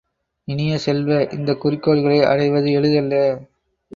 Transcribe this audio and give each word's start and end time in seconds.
இனிய 0.47 0.77
செல்வ, 0.77 1.27
இந்தக் 1.31 1.61
குறிக்கோள்களை 1.61 2.19
அடைவது 2.23 2.71
எளிதல்ல. 2.71 3.13